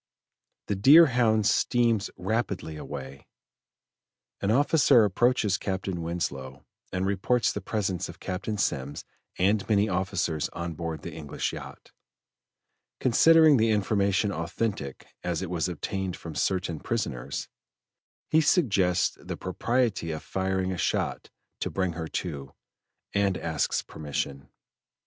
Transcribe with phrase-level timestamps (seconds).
[0.65, 3.27] The Deerhound steams rapidly away.
[4.41, 9.03] An officer approaches Captain Winslow and reports the presence of Captain Semmes
[9.37, 11.91] and many officers on board the English yacht,
[12.99, 17.47] considering the information authentic as it was obtained from certain prisoners;
[18.27, 21.29] he suggests the propriety of firing a shot
[21.59, 22.55] to bring her to,
[23.13, 24.49] and asks permission.